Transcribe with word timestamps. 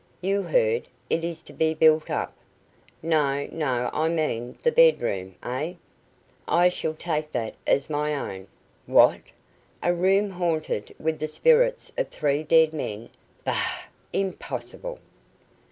"You 0.21 0.41
heard 0.41 0.87
it 1.11 1.23
is 1.23 1.43
to 1.43 1.53
be 1.53 1.75
built 1.75 2.09
up." 2.09 2.33
"No, 3.03 3.45
no; 3.51 3.91
I 3.93 4.09
mean 4.09 4.57
the 4.63 4.71
bedroom. 4.71 5.35
Ugh!" 5.43 5.75
"I 6.47 6.69
shall 6.69 6.95
take 6.95 7.31
that 7.33 7.53
as 7.67 7.87
my 7.87 8.15
own." 8.15 8.47
"What? 8.87 9.21
A 9.83 9.93
room 9.93 10.31
haunted 10.31 10.95
with 10.99 11.19
the 11.19 11.27
spirits 11.27 11.91
of 11.99 12.07
three 12.07 12.41
dead 12.41 12.73
men! 12.73 13.09
Bah! 13.45 13.81
Impossible." 14.11 14.97